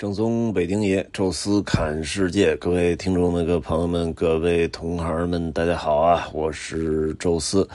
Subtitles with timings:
[0.00, 6.26] 正宗北京爷，宙斯侃世界，各位听众、那个朋友们、各位同行们，大家好啊！
[6.32, 7.68] 我是宙斯。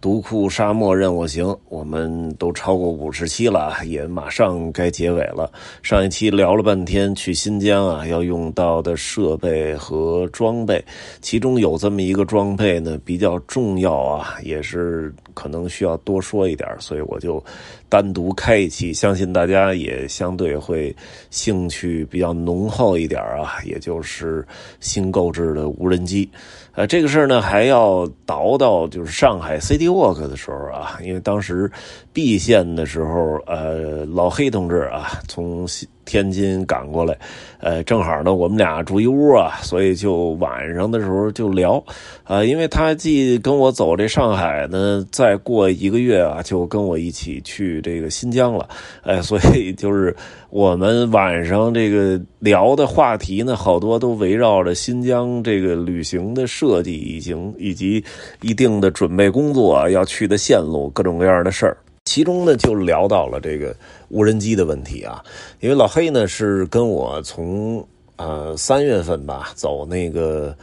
[0.00, 5.50] 独库沙漠任我行，我们都超过五十期了，也马上该结尾了。
[5.82, 10.84] 上一期聊了半天去新疆啊要用到的设备和装备，
[11.20, 17.42] 其中有这么一个装备呢比较重要啊，也是可能需要多说一点，所以我就
[17.88, 20.94] 单独开一期，相信大家也相对会
[21.30, 24.46] 兴趣比较浓厚一点啊，也就是
[24.78, 26.30] 新购置的无人机。
[26.72, 31.70] 呃，这个事儿呢，还要倒到就是上海 c 沃克的时候啊，因为当时
[32.12, 35.66] B 线的时候，呃，老黑同志啊，从。
[36.10, 37.16] 天津赶过来，
[37.60, 41.80] 呃，正好呢，我们俩住一屋啊，所以就晚上的时候就聊，
[42.24, 48.68] 啊，因为他既跟我走这上海呢，再过一个月啊，就跟我一起去这个新疆了，
[49.02, 50.12] 哎， 所以就是
[50.50, 58.04] 我们晚上这个聊的话题呢，好多都围绕着新疆这个旅行的设计，以及以及
[58.42, 61.76] 一定的准备工作要去的线路，各种各样的事儿。
[62.06, 63.74] 其中呢，就聊到了这个
[64.08, 65.22] 无人机的问题啊，
[65.60, 70.56] 因为老黑呢是跟我从呃三月份吧走那个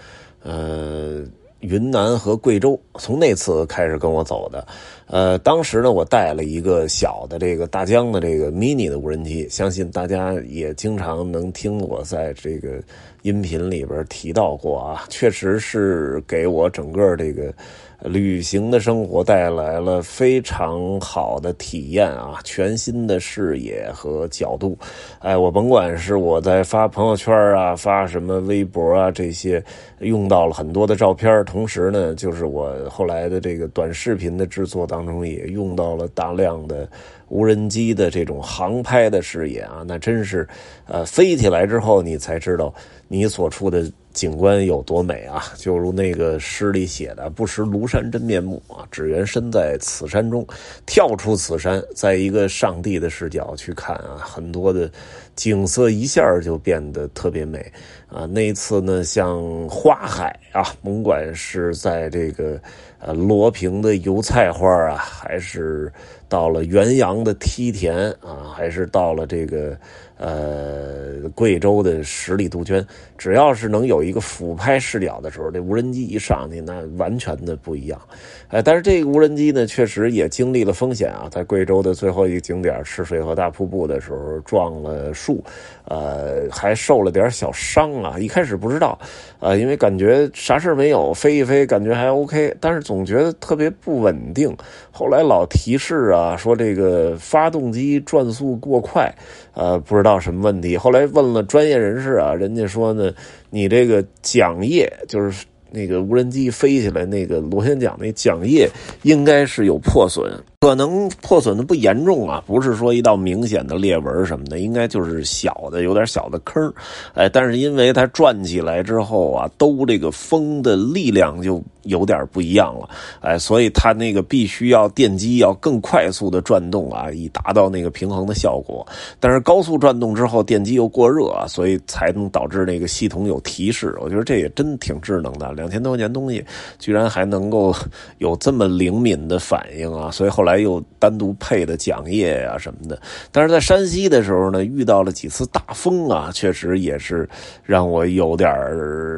[0.43, 1.23] 呃
[1.61, 4.67] 云南和贵州，从那次开始跟我走的，
[5.05, 12.81] 呃，当时呢我带了一个小的这个大疆的这个 mini 的无人机，相信大家也经常能听我在这个
[13.21, 17.53] 音频里边提到过啊，确实是给我整个这个。
[18.03, 24.77] 旅行的生活带来了非常好的体验啊，全新的视野和角度。
[25.17, 29.63] 哎，我甭管是我在发朋友圈啊，发什么微博啊，这些
[29.99, 36.87] 用到了很多的照片，同时呢，就是我后来的这个短视频的制作当中也用到了大量的
[37.29, 40.47] 无人机的这种航拍的视野啊，那真是，
[40.85, 42.71] 呃，飞起来之后你才知道
[43.07, 43.91] 你所处的。
[44.17, 45.43] 景观有多美啊！
[45.55, 50.43] 就如那个诗里写的：“不识庐山真面目啊，只缘身在此山中。”
[50.87, 54.91] 跳出此山，在一个上帝的视角去看啊，很多的
[55.37, 57.65] 景色一下就变得特别美
[58.09, 58.25] 啊。
[58.25, 62.59] 那一次呢，像花海啊，甭管是在这个
[62.99, 65.89] 呃罗平的油菜花啊，还是
[66.27, 69.77] 到了元阳的梯田啊，还是到了这个。
[70.19, 72.83] 呃，贵州的十里杜鹃，
[73.19, 78.01] 只要是能有一个俯拍视角的时候，这无人机一上去，那完全的不一样。
[78.47, 85.43] 哎，但是这个无人机呢，确实也经历了风险啊，在贵州的最后一个景点赤水河大瀑布的时候撞了树，
[85.83, 88.17] 呃，还受了点小伤啊。
[88.17, 88.97] 一开始不知道，
[89.39, 94.55] 呃，因为感觉啥事没有，飞一飞感觉还 OK，但是总觉得特别不稳定。
[94.91, 99.13] 后来老提示啊，说这个发动机转速过快，
[99.53, 100.17] 呃，不知道。
[100.17, 100.77] 什么问题？
[100.77, 103.13] 后来问了专业人士啊，人家说呢，
[103.49, 108.69] 你这个桨叶就是那个无人机飞起来那个螺旋桨那桨叶
[109.03, 110.31] 应该是有破损。
[110.59, 116.73] 可能破损的不严重啊，不是说一道明显的裂纹什么的，应该就是小的有点小的坑
[117.13, 122.89] 哎，但是因为它转起来之后啊，兜这个风的力量就有点不一样了，
[123.21, 128.83] 哎，所以它那个必须要电机要更快速的转动啊，以达到那个平衡的效果。
[129.19, 133.95] 但是高速转动之后，电机又过热啊，所以才能导致那个系统有提示。
[134.01, 136.43] 我觉得这也真挺智能的，两千多块钱东西，
[136.79, 137.71] 居然还能够
[138.17, 140.46] 有这么灵敏的反应啊，所以后来。
[140.47, 142.99] 来又单独配的桨叶啊什么的，
[143.31, 147.27] 但是在山西的时候呢，遇到了几次大风啊，确实也是
[147.63, 148.49] 让我有点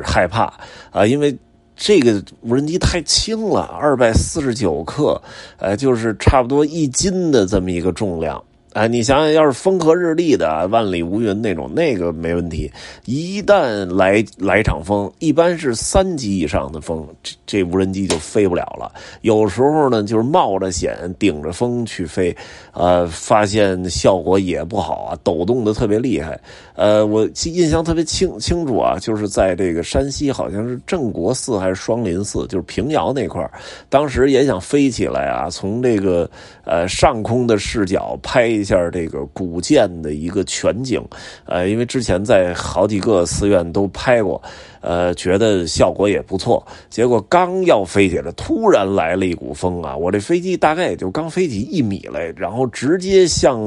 [0.03, 0.51] 害怕
[0.91, 1.37] 啊，因为
[1.75, 5.21] 这个无人机太轻了，二百四十九克，
[5.57, 8.43] 呃，就是差不多一斤的这么一个重量。
[8.73, 12.71] 哎，你想想，要是风和日丽的、万里无云那种，那个没问题。
[13.05, 18.91] 一旦来来场风，一般是三级以上的风，这这无人机就飞不了了。
[19.21, 22.35] 有时候呢，就是冒着险顶着风去飞，
[22.71, 26.39] 呃，发现效果也不好啊，抖动的特别厉害。
[26.75, 33.43] 呃，我印象特别清清楚啊，就是在这个山西，好像是镇国寺还是双林寺，就是平遥那块
[33.89, 36.29] 当时也想飞起来啊，从这个
[36.65, 38.58] 呃上空的视角拍。
[38.59, 41.03] 一下这个古建的一个全景，
[41.45, 44.41] 呃，因为之前在好几个寺院都拍过，
[44.81, 46.65] 呃，觉得效果也不错。
[46.89, 49.95] 结果刚要飞起来，突然来了一股风啊！
[49.95, 53.59] 我这飞机大概也就刚飞起一米来，然后直接向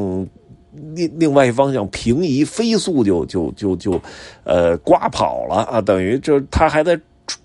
[0.95, 4.01] 另另外一方向平移，飞速就就就就
[4.45, 5.81] 呃刮跑了啊！
[5.81, 7.01] 等于就它还在。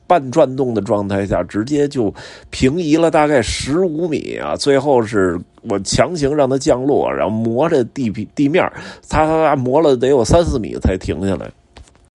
[0.05, 2.13] 半转动的状态下，直接就
[2.49, 4.55] 平移了大概十五米啊！
[4.55, 8.63] 最后是我强行让它降落，然后磨着地地面，
[9.01, 11.51] 擦擦擦磨了得有三四米才停下来。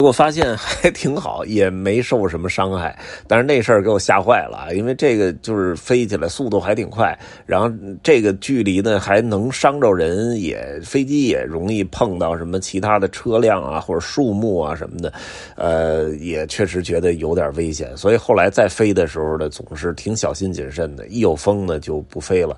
[0.02, 7.70] 我发现还挺好，也没受什么伤害，但是那事儿给我吓坏了，因为这个就是飞起来速度还挺快，然后
[8.02, 15.12] 这个距离呢还能伤着人，也飞机也容易碰到什么其他的车辆啊或者树木啊什么的，
[15.56, 22.56] 呃，也确实觉得有点危险，所以后来再飞的时候呢，总是挺小心谨慎的，一有风呢就不飞了，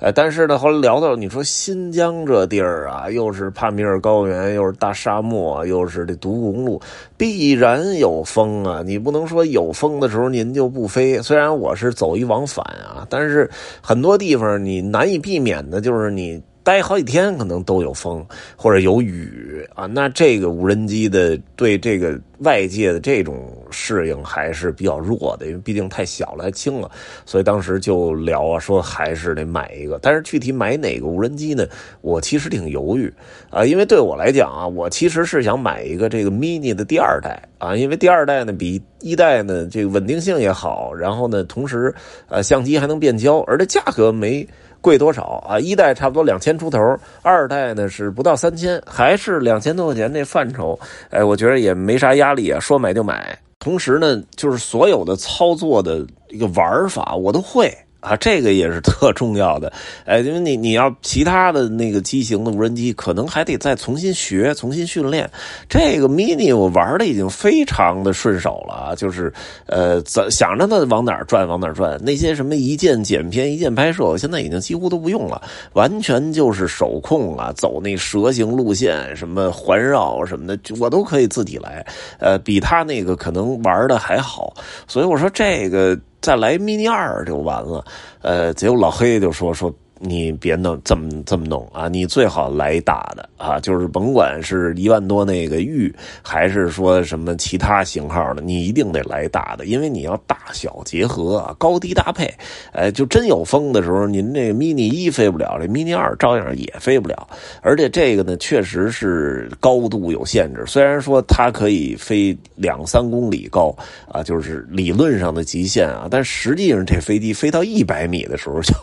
[0.00, 6.80] 呃，但是呢后来聊到你说新疆这地儿啊，又是帕米尔高原，又是大沙漠，又是这独孤公路。
[7.16, 8.82] 必然有风啊！
[8.84, 11.20] 你不能说有风的时候您就不飞。
[11.22, 13.50] 虽然我是走一往返啊，但是
[13.80, 16.42] 很多地方你难以避免的就是你。
[16.66, 18.26] 待好几天可能都有风
[18.56, 26.90] 或者有雨啊，那这个无人机的对这个外界的这种适应还是比较弱的，因为毕竟太小了，还轻了，
[27.24, 29.96] 所以当时就聊啊，说还是得买一个。
[30.02, 31.64] 但是具体买哪个无人机呢？
[32.00, 33.14] 我其实挺犹豫
[33.48, 41.94] 啊，因为对我来讲啊，我其实是想买一个这个 mini 的第二代啊，因为第二代呢比一代呢这个稳定性也好，然后呢同时
[42.28, 44.44] 呃相机还能变焦，而且价格没。
[44.86, 45.58] 贵多少啊？
[45.58, 46.78] 一代差不多两千出头，
[47.20, 50.78] 二代呢是不到三千，还是两千多块钱那范畴。
[51.10, 53.36] 哎，我觉得也没啥压力啊，说买就买。
[53.58, 57.76] 同时呢，就是所有的操作的一个玩法我都会。
[58.06, 59.72] 啊，这个也是特重要的，
[60.04, 65.28] 哎，因为你你要其他的那个机型的无人机，可能还得再重新学、重新训练。
[65.68, 69.32] 这个 mini 我玩的已经非常的顺手了，就是
[69.66, 75.42] 呃，怎想着它往哪儿转往哪儿转，那些什么一键剪片、一键拍摄，我现在已经几乎都不用了，
[75.72, 81.84] 完全就是手控啊，走那蛇形路线，什么环绕什么的，我都可以自己来，
[82.20, 84.54] 呃，比他那个可能玩的还好，
[84.86, 85.98] 所以我说这个。
[86.26, 87.84] 再来 mini 二就完了，
[88.20, 89.72] 呃，结果老黑就说说。
[89.98, 91.88] 你别弄这么这么弄啊！
[91.88, 95.90] 你最好来大的啊，就是甭管是一万多那个玉，
[96.22, 102.30] 还是说什么其他型号的，你一定得来大的，因为你要大小结合啊，高低搭配。
[102.72, 107.26] 哎，就真有风的时候，您这 mini 一飞不了，这 mini 二照样也飞不了。
[107.62, 110.62] 而且这个呢，确实是高度有限制。
[110.66, 113.74] 虽然说它可以飞两三公里高
[114.12, 118.74] 啊，就是理论上的极限啊，但实际上这飞机飞到一百米的时候就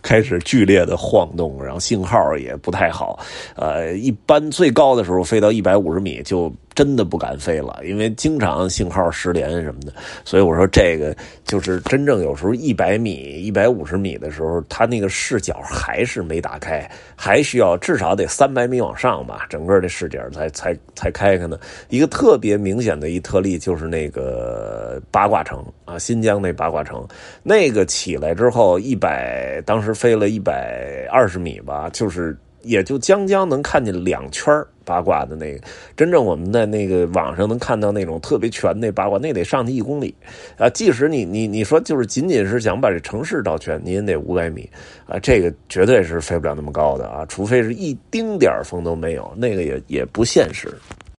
[0.00, 0.59] 开始剧。
[0.60, 3.18] 剧烈的晃动，然后信号也不太好，
[3.56, 6.52] 呃，一般最高的时候飞到一百五十米就。
[6.80, 9.92] 真的不敢飞了，因为经常信号失联什么的，
[10.24, 13.12] 所以我说这个就是真正有时候一百米、
[13.42, 21.58] 一百五十米的时候，它那个视角还是没打开，还需要至少得三百米往上吧，整个的视角才才才开开呢。
[21.90, 27.06] 一个特别明显的一特例就是那个八卦城啊，新疆那八卦城，
[27.42, 32.34] 那个起来之后一百，当时飞了一百二十米吧，就是。
[32.62, 34.52] 也就将将能看见两圈
[34.90, 35.60] 八卦的那个，
[35.96, 40.12] 真正我们在那个网上能看到那种特别全那八卦，那得上去一公里
[40.58, 40.68] 啊！
[40.70, 44.68] 即使你你你说就是仅仅是想把这城市照全，你也得五百米
[45.06, 45.16] 啊！
[45.20, 50.68] 这个绝对是飞不了那么高的啊，除非是一丁点风都没有，那个也也不现实。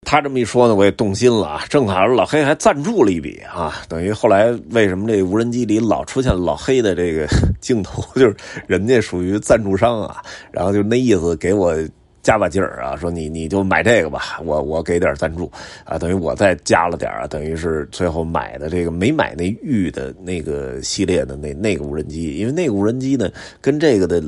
[0.03, 1.63] 他这么一说呢，我也动心了啊！
[1.69, 7.25] 正好老黑还赞助了一笔啊，等于后来为什么这无人机里老出现老黑的这个
[7.61, 8.35] 镜头， 就是
[8.67, 10.21] 人家属于赞助商啊，
[10.51, 11.77] 然后就那意思给我
[12.21, 15.51] 加把劲儿啊，说你你就买这个吧，我我给点赞助
[15.83, 23.29] 啊，等于我再加了点啊，等于是最后买的这个没买那玉的那个系列的那那个无人机，因为那个无人机呢
[23.59, 24.23] 跟这个的。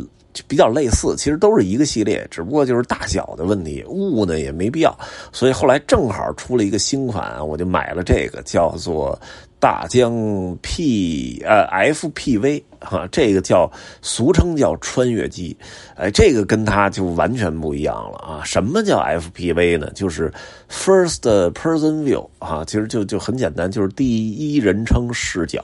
[0.48, 4.98] 比较类似，其实都是一个系列，只不过就是大小的问题，物呢也没必要，
[5.32, 9.16] 所以后来正好出了一个新款，我就买了这个，叫做
[9.60, 12.64] 大疆 P 呃 FPV。
[12.84, 13.72] 哈，这个叫
[14.02, 15.56] 俗称叫穿越机，
[15.96, 18.42] 哎，这个跟它就完全不一样了啊！
[18.44, 19.90] 什么叫 FPV 呢？
[19.96, 20.32] 就是
[20.70, 21.22] First
[21.54, 25.64] Person View 啊，其实就就很简单，就是第一人称视角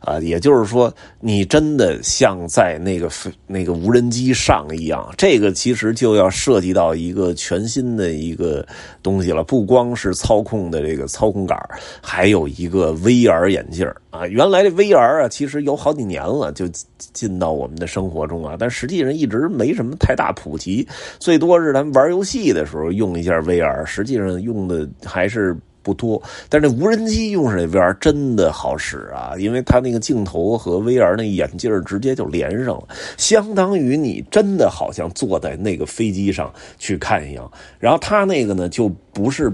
[0.00, 3.10] 啊，也就是说，你真的像在那个
[3.46, 5.08] 那个无人机上一样。
[5.16, 8.66] 这个其实就要涉及到一个全新的一个
[9.02, 11.58] 东西了，不光是操控的这个操控杆，
[12.02, 14.26] 还有一个 VR 眼镜啊。
[14.26, 16.52] 原来这 VR 啊，其实有好几年了。
[16.58, 20.84] 就进到我们的生活中啊，但实际上一直没什么太大普及，
[21.20, 26.20] 最多是咱们玩游戏的时候用一下 VR，实际上用的还是不多。
[26.48, 37.48] 但是无人机用上 VR 真的好使啊，因为它那个镜头和 VR 那眼镜直接就连上了，相当于你真的好像坐在那个飞机上去看一样。
[37.78, 39.52] 然后它那个呢，就不是。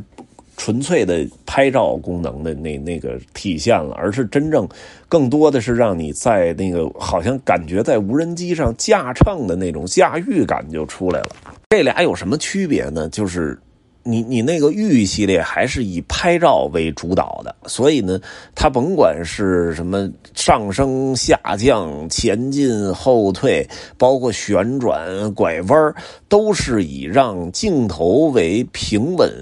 [0.57, 4.69] 纯粹的拍照功能的那那个体现了，而是真正
[5.09, 11.37] 更多的是让你在那个好像感觉在无人机上驾乘的那种驾驭感就出来了。
[11.71, 13.09] 这俩有什么区别呢？
[13.09, 13.59] 就是。
[14.07, 18.21] 你你那个玉系列还是以拍照为主导的，所以呢，
[18.55, 25.95] 它甭管是什么上升、下降、前进、后退，包括旋转、拐弯，
[26.29, 29.33] 都是以让镜头为平稳。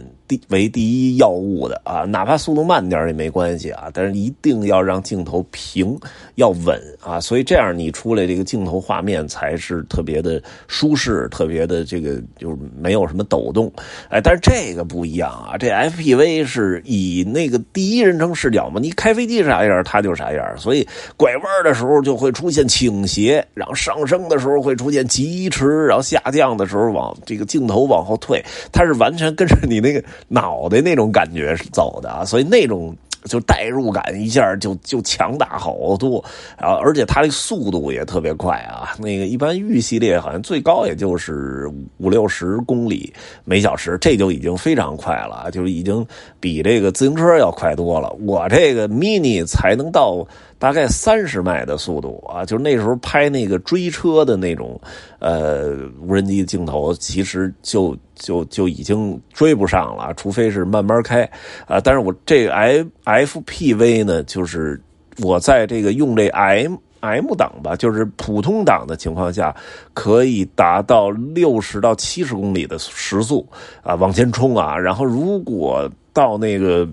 [0.49, 5.99] 为第一要务的啊，哪怕速度慢点也没关系啊，但是一定要让镜头平，
[6.35, 13.73] 要稳啊，所以这样你出来这个镜头画面才是特别的舒适，特别的这个就是没有什么抖动，
[14.09, 20.87] 哎，但是这个不一样啊，这 FPV 是以那个第一人称视角嘛，你开飞机啥样它就啥样，所以
[21.17, 30.03] 拐弯的时候就会出现倾斜，然后上升的时候会出现疾驰，然后下降的时候往这个镜头往后退，它是完全跟着你那个。
[30.29, 36.19] 脑袋那种感觉走的啊，所以那种就代入感一下就就强大好多
[36.57, 38.95] 啊，而且它的速度也特别快啊。
[38.99, 43.13] 那个一般玉系列好像最高也就是五六十公里
[43.45, 46.07] 每小时，这就已经非常快了，就已经
[46.41, 48.11] 比这个自行车要快多了。
[48.27, 50.27] 我这个 mini 才能到。
[50.63, 54.81] 大概三十迈的速度啊，就是那时候拍那个追车的那种，
[55.19, 61.29] 呃，无人机镜头，其实就就就已经追不上了，除非是慢慢开
[61.67, 61.81] 啊。
[61.81, 64.81] 但是我这个 F FPV 呢，就是
[65.19, 69.53] 我在这个用这 M M 档吧，就是普通档的情况下，
[69.93, 73.45] 可以达到六十到七十公里的时速
[73.83, 74.79] 啊，往前冲啊。
[74.79, 76.89] 然后如果到那个。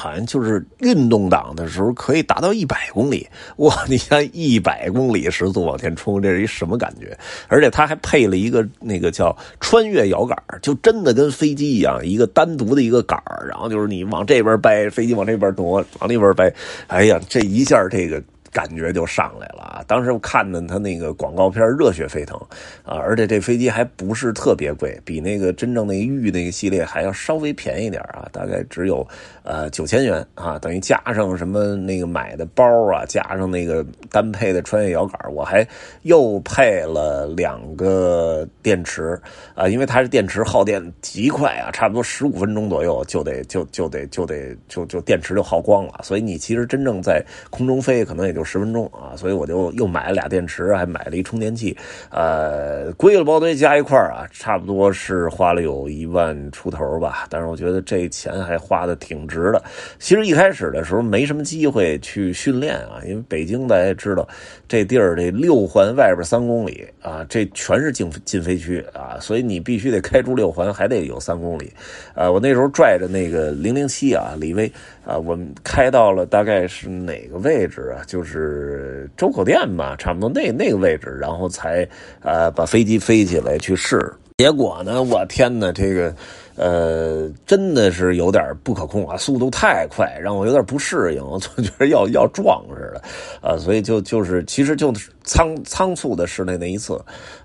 [0.00, 3.76] 好像就是运动档的时候可以达到一百公里哇！
[3.86, 7.14] 你像一百公里时速往前冲，这是一什么感觉？
[7.48, 16.50] 而且它还配了一个那个叫穿越摇杆，就真的跟飞机一样，一个单独的一个杆然后就是你往这边掰，飞机往这边挪，往那边掰。
[16.86, 18.22] 哎呀，这一下这个。
[18.52, 19.84] 感觉就上来了啊！
[19.86, 22.36] 当时我看的他那个广告片热血沸腾
[22.84, 22.98] 啊！
[22.98, 29.06] 而且这飞机还不是特别贵，比那个真正那玉那个系列还要稍微便宜点啊，大概只有
[29.44, 35.64] 呃九千元啊，等于加上什么那个买的包啊，加上那个单配的穿越摇杆，我还
[36.02, 39.16] 又配了两个电池
[39.54, 48.39] 啊，因为它是电池耗电极快啊，差不多十五分钟左右就得就就得就得就就电池就耗光了，所以你其实真正在空中飞可能也就。
[48.40, 51.76] 有十分钟啊，所以我就又买了俩电池，还买了一充电器，
[52.10, 57.26] 呃，归了包堆加一块啊，差不多是花了有一万出头吧。
[57.28, 59.62] 但是我觉得这钱还花的挺值的。
[59.98, 64.26] 其实一开始的时候没什么机会去训练啊，因为北京大家知道，
[64.66, 71.70] 这地儿这六环外边三公里啊，这全是禁禁飞区啊，所以你必须得开出六环，还得有三公里。
[72.14, 74.72] 呃，我那时候拽着那个零零七啊，李威。
[75.04, 78.04] 啊，我们开到了大概是哪个位置啊？
[78.06, 81.88] 就是周口店吧，差不多那那个位置，然后才
[82.22, 83.98] 呃把飞机飞起来去试。
[84.36, 86.14] 结果呢，我天哪，这个
[86.56, 93.02] 呃真的是有点不可控啊，速度太快，让我有点不适应，我总觉得要要撞似的
[93.40, 94.92] 啊，所以就就是其实就
[95.24, 96.94] 仓仓促的试那那一次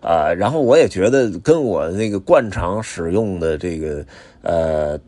[0.02, 4.06] 啊，然后我也觉得跟我那个惯常使用的这个
[4.42, 5.00] 呃。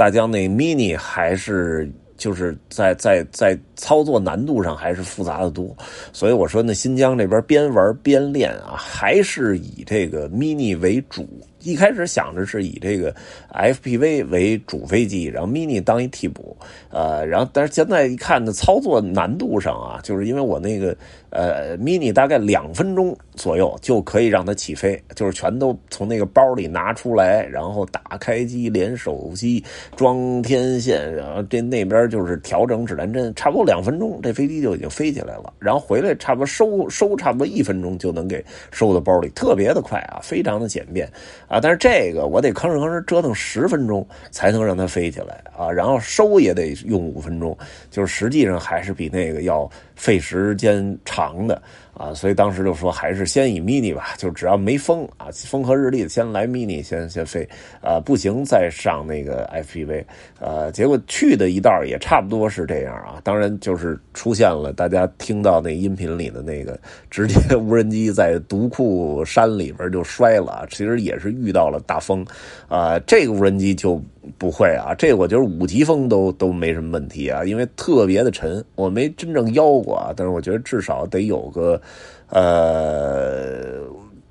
[0.00, 5.76] 大疆那 mini 还是就是在在在操作难度上还是复杂的多，
[6.10, 11.28] 所以我说那新疆这边边玩边练啊，还是以这个 mini 为主。
[11.62, 13.14] 一开始想着是以这个
[13.52, 16.56] FPV 为主飞机，然后 Mini 当一替补，
[16.88, 20.96] 呃，然后但是现在一看呢，操作难度上啊，就是因为我那个
[21.30, 29.64] 呃 Mini 大概两分钟左右就可以让它起飞，就是全都从那个包里拿出来，然后打开机连手机
[29.96, 41.10] 装天线，然后这那边就是调整指南针，差不多两分钟这飞机就已经飞起来了，然后回来差不多收收差不多一分钟就能给收到包里，特别的快啊，非常的简便。
[41.48, 47.56] 啊，但是这个我得吭哧吭哧折腾十分钟才能让它飞起来啊，然后收也得用五分钟，
[47.90, 49.68] 就是实际上还是比那个要
[50.00, 51.62] 费时间长的。
[51.94, 57.46] 啊，所以当时就说还是先以 mini 吧，就只要没风啊，风和日丽的先来 mini 先先飞，
[57.82, 60.04] 啊不行再上那个 FPV，
[60.38, 63.20] 呃，结果去的一道也差不多是这样啊。
[63.22, 66.78] 当然就是出现了大家听到那音频里的那个
[67.10, 72.24] 直接无人机在独库山里边就摔了，其实也是遇到了大风，
[72.68, 74.02] 啊，这个无人机就。
[74.38, 81.80] 不会啊，这我觉得五级风都都没什么问题啊，因为特别的沉，我没真正腰过啊，但是我觉得至少得有个，
[82.28, 83.80] 呃。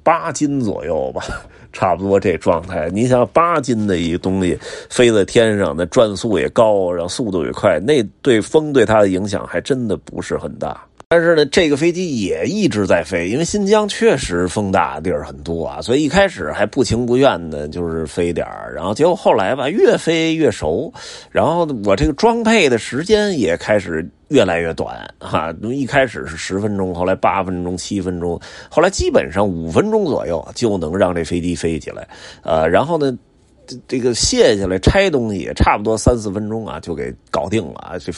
[0.01, 1.21] 八斤左右吧，
[1.71, 2.89] 差不多这状态。
[2.91, 4.57] 你想八斤的一个东西
[4.89, 10.83] 飞在天上，那转速也高，然后速度也快，那对风对它的影响还真的不是很大。
[11.11, 20.93] 但是呢，这个飞机也一直在飞，因为新疆确实风大地儿很多啊，所以一开始还不情不愿的，就是飞点儿然后结果后来吧，越飞越熟，
[21.31, 28.39] 然后我这个装配的时间也开始越来越短哈，一开始是十分钟，后来八分钟、七分钟，
[28.69, 32.07] 后来基本上五分钟左右就能让这飞机飞起来，
[32.43, 33.17] 呃，然后呢，
[33.65, 38.13] 这这个卸下来拆东西也差不多三四分钟啊，就给搞定了啊，这。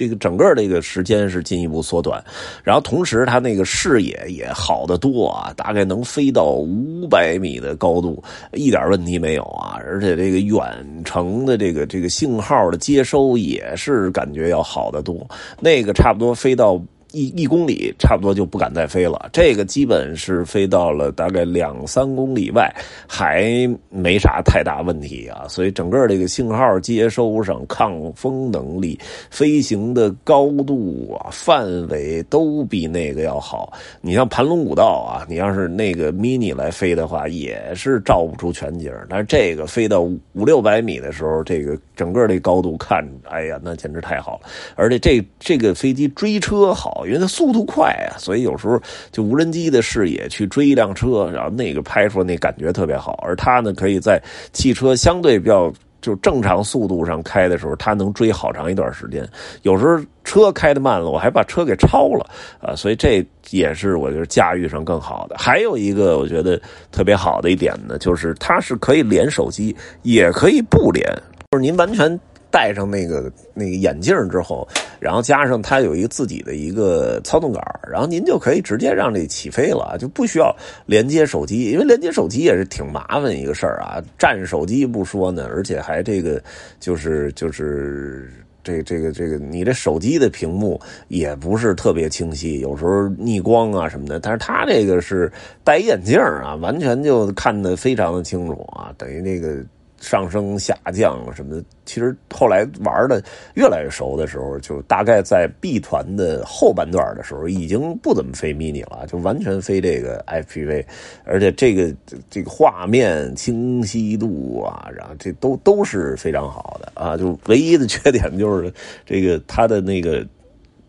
[0.00, 2.24] 这个整个这个时间是进一步缩短，
[2.64, 10.64] 然后同时它那个视野也好得多啊，大概能飞到五百米的高度，一点问题没有啊，而且这个远
[11.04, 15.28] 程的这个这个信号的接收也是感觉要好得多，
[15.60, 16.80] 那个差不多飞到。
[17.12, 22.72] 一一公里差不多就不敢再飞了，这个基本是飞到了大概两三公里外，
[23.08, 25.44] 还没啥太大问题啊。
[25.48, 28.98] 所以整个这个信号接收上、抗风能力、
[29.30, 33.72] 飞行的高度啊、范围都比那个要好。
[34.00, 38.92] 你像盘龙古道啊，你要是那个 mini 来飞的话，也是照不出全景。
[39.08, 44.48] 但是这个飞到五六百米的时候，这个整个这高度看，哎呀，那简直太好了。
[44.76, 46.98] 而且这这个飞机追车好。
[47.06, 48.80] 因为它速度快啊，所以有时候
[49.10, 53.22] 就无人机的视野去追一辆车，然后那个拍出来那感觉特别好。
[53.26, 59.28] 而它呢，可以在汽车相对比较就正常速度上开的时候，它能追好长一段时间。
[59.62, 62.26] 有时候车开的慢了，我还把车给超了
[62.60, 65.36] 啊，所以这也是我觉得驾驭上更好的。
[65.38, 71.04] 还有一个我觉得特别好的一点呢，就是它是可以连手机，也可以不连，
[71.50, 72.18] 就是您完全。
[72.50, 74.66] 戴上那个那个眼镜之后，
[74.98, 80.54] 然后加上它有一个自己的一个操纵杆，然后您就可以直接让这起飞了，就不需要
[80.86, 84.02] 连接手机，因为连接手机也是挺麻烦一个事儿啊。
[84.18, 86.42] 占手机不说呢，而且还这个
[86.80, 88.28] 就是就是
[88.64, 94.18] 这这个这个你这手机的屏幕也不是特别清晰，有时候逆光啊什么的。
[94.18, 95.30] 但是它这个是
[95.62, 99.64] 戴眼镜啊，完全就看得非常的清楚啊，等于那个。
[100.00, 103.22] 上升下降什么的，其实后来玩的
[103.54, 110.84] 越来越熟的时候，就大概在 B 团的后半段的时候，已经不怎么飞 mini 了，就完全飞这个 FPV，
[111.24, 111.94] 而且这个
[112.28, 118.72] 这个画面清晰度啊，然后这都都是非常好的啊，就唯一的 缺点就是
[119.04, 120.26] 这个它的那个。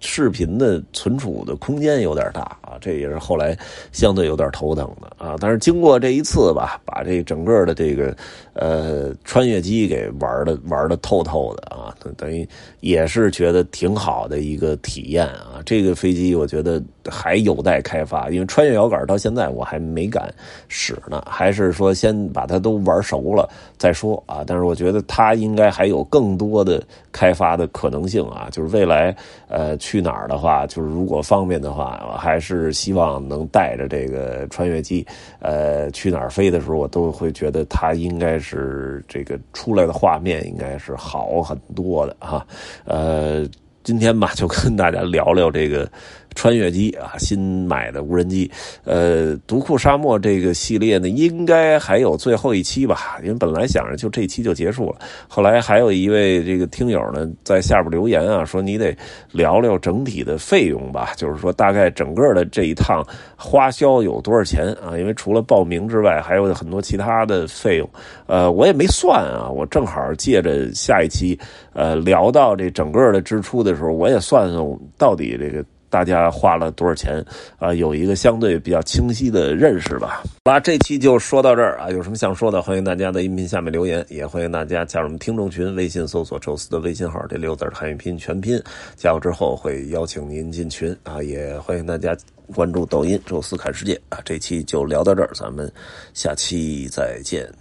[0.02, 3.58] 视频的存储的空间有点大啊，这也是后来
[3.92, 5.36] 相对有点头疼的啊。
[5.40, 8.16] 但是经过这一次吧，把这整个的这个
[8.54, 12.48] 呃穿越机给玩的玩的透透的啊，等于
[12.82, 15.62] 也是觉得挺好的一个体验啊。
[15.66, 20.34] 这个飞机我觉得还有待开发，因为穿越摇杆到现在我还没敢
[20.70, 24.44] 使呢，还是说先把它都玩熟了再说啊。
[24.48, 29.14] 但是我觉得它应该还有更多的开发的可能性啊，就是未来
[29.50, 29.78] 呃。
[29.82, 35.04] 去哪儿的话，就是如果方便的话，我还是希望能带着这个穿越机，
[35.40, 42.46] 呃，去哪儿飞的时候，我都会觉得它应该是这个出来的画面应该是好很多的哈，
[42.86, 43.44] 呃，
[43.84, 45.90] 今天吧，就跟大家聊聊这个。
[46.34, 48.50] 穿越机啊，新买的无人机，
[48.84, 53.20] 呃，独库沙漠这个系列呢，应该还有最后一期吧？
[53.22, 54.96] 因为本来想着就这期就结束了，
[55.28, 58.96] 后来还有一位这个听友呢，在下边留言啊，说你得
[59.32, 64.98] 聊聊整体的费用吧， 就是说大概整个的这一趟花销有多少钱啊？
[64.98, 67.90] 因为除了报名之外，还有很多其他的费用，
[68.26, 71.38] 呃，我也没算啊，我正好借着下一期，
[71.74, 75.64] 呃，聊到这整个的支出的时候，我也算算到底这个。
[75.92, 77.24] 大家花了多少钱
[77.60, 77.74] 啊？
[77.74, 80.24] 有一个相对比较清晰的认识吧。
[80.46, 81.92] 好了，这期就说到这儿啊。
[81.92, 85.76] 有什么想说的，欢迎大家在音频下面留言，也欢迎大家加入我们听众群。
[85.76, 88.60] 微信搜索“宙斯”的微信号，这六字汉语拼全拼，
[88.96, 91.22] 加入之后会邀请您进群啊。
[91.22, 92.16] 也欢迎大家
[92.56, 94.18] 关注抖音“宙斯看世界”啊。
[94.24, 95.72] 这期就聊到这儿，咱们
[96.14, 97.61] 下期再见。